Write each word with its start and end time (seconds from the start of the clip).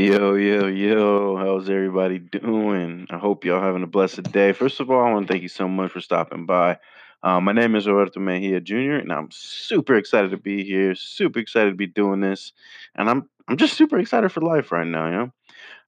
Yo, 0.00 0.32
yo, 0.32 0.66
yo, 0.66 1.36
how's 1.36 1.68
everybody 1.68 2.18
doing? 2.18 3.06
I 3.10 3.18
hope 3.18 3.44
y'all 3.44 3.60
having 3.60 3.82
a 3.82 3.86
blessed 3.86 4.22
day. 4.32 4.52
First 4.52 4.80
of 4.80 4.90
all, 4.90 5.04
I 5.04 5.12
want 5.12 5.26
to 5.26 5.30
thank 5.30 5.42
you 5.42 5.48
so 5.50 5.68
much 5.68 5.92
for 5.92 6.00
stopping 6.00 6.46
by. 6.46 6.78
Uh, 7.22 7.38
my 7.38 7.52
name 7.52 7.76
is 7.76 7.86
Roberto 7.86 8.18
Mejia 8.18 8.62
Jr., 8.62 8.94
and 8.94 9.12
I'm 9.12 9.28
super 9.30 9.96
excited 9.96 10.30
to 10.30 10.38
be 10.38 10.64
here, 10.64 10.94
super 10.94 11.38
excited 11.38 11.72
to 11.72 11.76
be 11.76 11.86
doing 11.86 12.20
this, 12.20 12.54
and 12.94 13.10
I'm 13.10 13.28
I'm 13.46 13.58
just 13.58 13.76
super 13.76 13.98
excited 13.98 14.32
for 14.32 14.40
life 14.40 14.72
right 14.72 14.86
now, 14.86 15.04
you 15.04 15.12
know? 15.12 15.32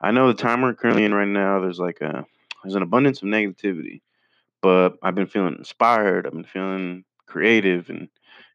I 0.00 0.10
know 0.10 0.26
the 0.26 0.34
time 0.34 0.62
we're 0.62 0.74
currently 0.74 1.04
in 1.04 1.14
right 1.14 1.28
now, 1.28 1.60
there's 1.60 1.78
like 1.78 2.00
a 2.00 2.26
there's 2.64 2.74
an 2.74 2.82
abundance 2.82 3.22
of 3.22 3.28
negativity, 3.28 4.00
but 4.60 4.98
I've 5.04 5.14
been 5.14 5.28
feeling 5.28 5.54
inspired, 5.56 6.26
I've 6.26 6.32
been 6.32 6.42
feeling 6.42 7.04
creative, 7.26 7.88
and 7.88 8.08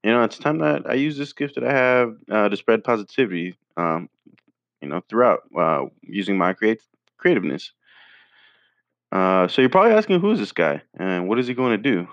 you 0.03 0.11
know, 0.11 0.21
it's 0.21 0.37
time 0.37 0.57
that 0.57 0.81
I 0.85 0.95
use 0.95 1.17
this 1.17 1.31
gift 1.31 1.55
that 1.55 1.63
I 1.63 1.71
have 1.71 2.13
uh, 2.29 2.49
to 2.49 2.57
spread 2.57 2.83
positivity. 2.83 3.55
Um, 3.77 4.09
you 4.85 4.91
know, 4.91 5.01
throughout 5.09 5.41
uh, 5.57 5.85
using 6.03 6.37
my 6.37 6.53
create 6.53 6.81
creativeness. 7.17 7.71
Uh, 9.11 9.47
so 9.47 9.61
you're 9.61 9.69
probably 9.69 9.93
asking, 9.93 10.19
who 10.19 10.31
is 10.31 10.39
this 10.39 10.51
guy 10.51 10.81
and 10.99 11.27
what 11.27 11.39
is 11.39 11.47
he 11.47 11.55
going 11.55 11.71
to 11.71 11.89
do? 11.91 12.07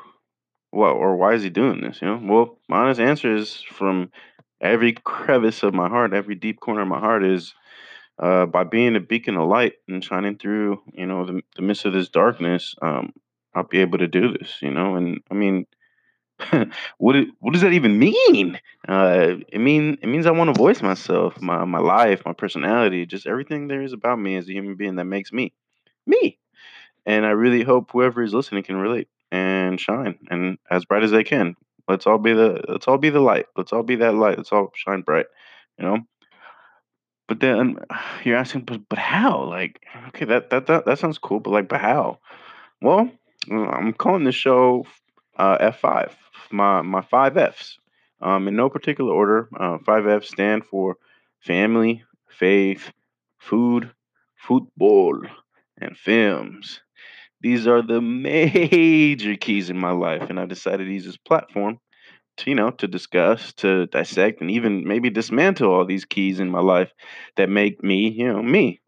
Well, 0.73 0.95
or 0.95 1.17
why 1.17 1.35
is 1.35 1.43
he 1.43 1.51
doing 1.51 1.83
this? 1.83 2.01
You 2.01 2.09
know, 2.09 2.21
well, 2.23 2.59
my 2.69 2.79
honest 2.79 3.01
answer 3.01 3.37
is 3.37 3.61
from 3.61 4.11
every 4.63 4.95
crevice 4.95 5.63
of 5.63 5.75
my 5.75 5.89
heart, 5.89 6.15
every 6.15 6.35
deep 6.35 6.61
corner 6.61 6.81
of 6.81 6.89
my 6.89 6.99
heart 6.99 7.25
is 7.25 7.55
uh, 8.19 8.47
by 8.47 8.65
being 8.65 8.97
a 8.97 9.01
beacon 9.01 9.37
of 9.37 9.49
light 9.49 9.75
and 9.87 10.03
shining 10.03 10.39
through, 10.39 10.81
you 10.95 11.05
know, 11.05 11.27
the, 11.27 11.43
the 11.57 11.63
midst 11.63 11.85
of 11.85 11.93
this 11.93 12.09
darkness. 12.09 12.75
Um, 12.81 13.13
I'll 13.55 13.65
be 13.65 13.81
able 13.81 13.99
to 13.99 14.09
do 14.09 14.33
this, 14.33 14.57
you 14.63 14.71
know, 14.71 14.97
and 14.97 15.21
I 15.31 15.35
mean, 15.35 15.67
what 16.99 17.17
what 17.41 17.53
does 17.53 17.63
that 17.63 17.73
even 17.73 17.99
mean? 17.99 18.59
Uh, 18.89 19.37
it 19.49 19.61
mean 19.61 19.99
it 20.03 20.07
means 20.07 20.27
I 20.27 20.31
want 20.31 20.53
to 20.53 20.59
voice 20.59 20.83
myself, 20.83 21.41
my 21.41 21.65
my 21.65 21.79
life, 21.79 22.23
my 22.25 22.33
personality, 22.33 23.07
just 23.07 23.27
everything 23.27 23.69
there 23.69 23.83
is 23.83 23.93
about 23.93 24.19
me 24.19 24.37
as 24.37 24.49
a 24.49 24.53
human 24.53 24.75
being 24.75 24.97
that 24.97 25.05
makes 25.05 25.33
me 25.33 25.53
me. 26.07 26.39
And 27.07 27.27
I 27.27 27.31
really 27.31 27.63
hope 27.63 27.91
whoever 27.93 28.23
is 28.23 28.35
listening 28.35 28.63
can 28.63 28.77
relate 28.77 29.09
and 29.31 29.81
shine 29.81 30.19
and 30.31 30.59
as 30.71 30.85
bright 30.85 31.03
as 31.03 31.11
they 31.11 31.25
can. 31.25 31.57
Let's 31.89 32.07
all 32.07 32.19
be 32.19 32.33
the 32.33 32.63
let's 32.69 32.89
all 32.89 32.99
be 32.99 33.11
the 33.11 33.21
light. 33.21 33.47
Let's 33.57 33.73
all 33.73 33.83
be 33.83 33.97
that 33.97 34.15
light. 34.15 34.37
Let's 34.37 34.53
all 34.53 34.73
shine 34.75 35.03
bright. 35.03 35.27
You 35.79 35.85
know. 35.85 35.99
But 37.29 37.41
then 37.41 37.79
you're 38.25 38.37
asking, 38.37 38.63
but 38.63 38.89
but 38.89 38.99
how? 38.99 39.45
Like, 39.45 39.81
okay, 40.09 40.25
that 40.27 40.51
that 40.51 40.67
that, 40.67 40.85
that 40.87 40.99
sounds 40.99 41.19
cool, 41.19 41.41
but 41.41 41.51
like, 41.51 41.69
but 41.69 41.81
how? 41.81 42.19
Well, 42.81 43.11
I'm 43.51 43.93
calling 43.93 44.25
this 44.25 44.35
show 44.35 44.87
uh, 45.37 45.59
F5, 45.59 46.13
my 46.53 46.83
my 46.83 47.03
five 47.03 47.37
Fs, 47.37 47.79
um, 48.21 48.49
in 48.49 48.57
no 48.57 48.69
particular 48.69 49.13
order. 49.13 49.49
Uh, 49.59 49.79
five 49.85 50.07
Fs 50.07 50.29
stand 50.29 50.65
for 50.65 50.97
family, 51.41 52.05
faith, 52.29 52.93
food, 53.39 53.93
football, 54.37 55.21
and 55.81 55.97
films. 55.97 56.81
These 57.41 57.67
are 57.67 57.83
the 57.83 58.01
major 58.31 59.37
keys 59.37 59.71
in 59.71 59.79
my 59.79 59.93
life, 59.93 60.31
and 60.31 60.39
I 60.41 60.47
decided 60.47 60.85
to 60.87 60.93
use 60.93 61.05
this 61.05 61.17
platform 61.17 61.79
to 62.39 62.51
you 62.51 62.57
know 62.57 62.71
to 62.73 62.89
discuss, 62.89 63.53
to 63.55 63.87
dissect, 63.87 64.41
and 64.41 64.51
even 64.51 64.87
maybe 64.87 65.11
dismantle 65.11 65.73
all 65.73 65.85
these 65.85 66.05
keys 66.05 66.41
in 66.41 66.51
my 66.51 66.61
life 66.61 66.93
that 67.37 67.49
make 67.49 67.83
me 67.83 68.11
you 68.11 68.33
know 68.33 68.43
me. 68.43 68.81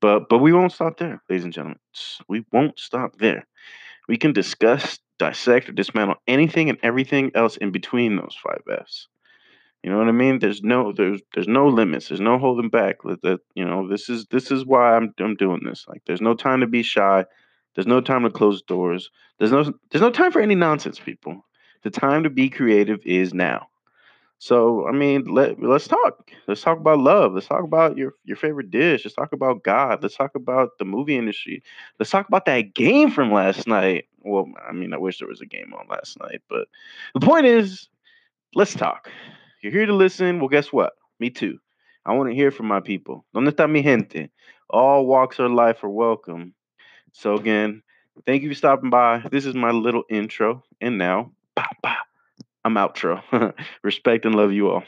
But 0.00 0.28
but 0.28 0.38
we 0.38 0.52
won't 0.52 0.72
stop 0.72 0.98
there, 0.98 1.22
ladies 1.28 1.44
and 1.44 1.52
gentlemen. 1.52 1.78
We 2.28 2.44
won't 2.52 2.78
stop 2.78 3.16
there. 3.18 3.46
We 4.08 4.16
can 4.16 4.32
discuss, 4.32 4.98
dissect, 5.18 5.68
or 5.68 5.72
dismantle 5.72 6.16
anything 6.26 6.68
and 6.68 6.78
everything 6.82 7.30
else 7.34 7.56
in 7.58 7.70
between 7.70 8.16
those 8.16 8.36
five 8.42 8.62
Fs. 8.84 9.08
You 9.82 9.90
know 9.90 9.98
what 9.98 10.08
I 10.08 10.12
mean? 10.12 10.40
There's 10.40 10.62
no 10.62 10.92
there's 10.92 11.20
there's 11.34 11.48
no 11.48 11.68
limits. 11.68 12.08
There's 12.08 12.20
no 12.20 12.38
holding 12.38 12.68
back. 12.68 12.96
That 13.04 13.38
you 13.54 13.64
know 13.64 13.88
this 13.88 14.08
is 14.08 14.26
this 14.26 14.50
is 14.50 14.66
why 14.66 14.96
I'm 14.96 15.14
I'm 15.20 15.36
doing 15.36 15.62
this. 15.64 15.84
Like 15.88 16.02
there's 16.06 16.20
no 16.20 16.34
time 16.34 16.60
to 16.60 16.66
be 16.66 16.82
shy. 16.82 17.24
There's 17.74 17.86
no 17.86 18.00
time 18.00 18.24
to 18.24 18.30
close 18.30 18.60
doors. 18.62 19.10
There's 19.38 19.52
no 19.52 19.72
there's 19.90 20.02
no 20.02 20.10
time 20.10 20.32
for 20.32 20.40
any 20.40 20.56
nonsense, 20.56 20.98
people. 20.98 21.44
The 21.84 21.90
time 21.90 22.24
to 22.24 22.30
be 22.30 22.50
creative 22.50 22.98
is 23.04 23.32
now. 23.32 23.68
So 24.38 24.88
I 24.88 24.92
mean, 24.92 25.26
let 25.26 25.62
let's 25.62 25.86
talk. 25.86 26.32
Let's 26.48 26.62
talk 26.62 26.78
about 26.78 26.98
love. 26.98 27.34
Let's 27.34 27.46
talk 27.46 27.62
about 27.62 27.96
your 27.96 28.14
your 28.24 28.36
favorite 28.36 28.72
dish. 28.72 29.04
Let's 29.04 29.14
talk 29.14 29.32
about 29.32 29.62
God. 29.62 30.02
Let's 30.02 30.16
talk 30.16 30.34
about 30.34 30.70
the 30.80 30.84
movie 30.84 31.16
industry. 31.16 31.62
Let's 32.00 32.10
talk 32.10 32.26
about 32.26 32.46
that 32.46 32.74
game 32.74 33.12
from 33.12 33.32
last 33.32 33.68
night. 33.68 34.07
Well, 34.22 34.46
I 34.68 34.72
mean, 34.72 34.92
I 34.92 34.98
wish 34.98 35.18
there 35.18 35.28
was 35.28 35.40
a 35.40 35.46
game 35.46 35.72
on 35.78 35.86
last 35.88 36.18
night, 36.20 36.42
but 36.48 36.68
the 37.14 37.20
point 37.20 37.46
is, 37.46 37.88
let's 38.54 38.74
talk. 38.74 39.10
You're 39.62 39.72
here 39.72 39.86
to 39.86 39.94
listen. 39.94 40.38
Well, 40.38 40.48
guess 40.48 40.72
what? 40.72 40.92
Me 41.20 41.30
too. 41.30 41.58
I 42.06 42.14
want 42.14 42.30
to 42.30 42.34
hear 42.34 42.50
from 42.50 42.66
my 42.66 42.80
people. 42.80 43.24
¿Dónde 43.34 43.50
está 43.50 43.70
mi 43.70 43.82
gente? 43.82 44.30
All 44.70 45.06
walks 45.06 45.38
of 45.38 45.50
life 45.50 45.82
are 45.82 45.90
welcome. 45.90 46.54
So 47.12 47.34
again, 47.34 47.82
thank 48.26 48.42
you 48.42 48.50
for 48.50 48.54
stopping 48.54 48.90
by. 48.90 49.22
This 49.30 49.46
is 49.46 49.54
my 49.54 49.70
little 49.70 50.04
intro, 50.08 50.62
and 50.80 50.98
now, 50.98 51.32
bah, 51.54 51.68
bah, 51.82 51.96
I'm 52.64 52.74
outro. 52.74 53.22
Respect 53.82 54.24
and 54.24 54.34
love 54.34 54.52
you 54.52 54.70
all. 54.70 54.84